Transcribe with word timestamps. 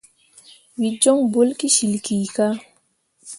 Wǝ 0.79 0.87
jon 1.01 1.19
bolle 1.31 1.53
ki 1.59 1.67
cil 1.75 1.93
ɓii 2.05 2.27
kah. 2.35 2.55